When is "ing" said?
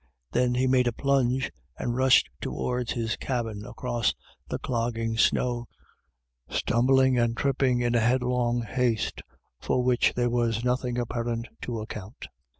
10.85-10.97